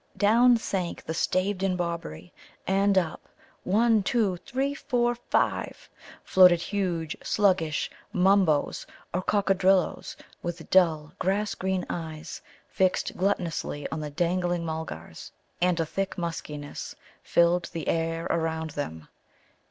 [0.17, 2.33] Down sank the staved in Bobberie,
[2.65, 3.29] and up
[3.63, 5.91] one, two, three, four, five
[6.23, 14.09] floated huge, sluggish Mumboes or Coccadrilloes, with dull, grass green eyes fixed gluttonously on the
[14.09, 15.31] dangling Mulgars.
[15.61, 19.07] And a thick muskiness filled the air around them.